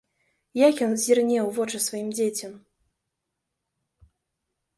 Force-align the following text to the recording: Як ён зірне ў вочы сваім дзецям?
Як 0.67 0.75
ён 0.85 0.93
зірне 1.03 1.37
ў 1.41 1.45
вочы 1.57 1.77
сваім 1.89 2.09
дзецям? 2.17 2.57